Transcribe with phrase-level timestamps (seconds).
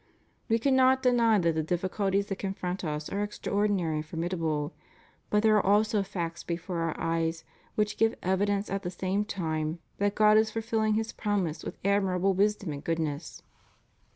[0.49, 4.73] We cannot deny that the difficulties that con front us are extraordinary and formidable,
[5.29, 7.43] but there are also facts before our eyes
[7.75, 12.33] which give evidence, at the same time, that God is fulfilling His promises with admirable
[12.33, 13.43] wisdom and goodness.